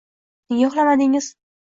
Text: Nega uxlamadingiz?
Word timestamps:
Nega 0.55 0.71
uxlamadingiz? 0.71 1.33